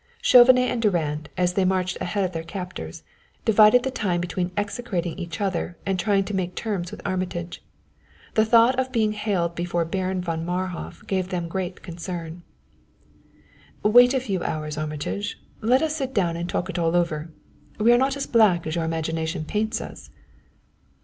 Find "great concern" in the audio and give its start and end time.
11.47-12.41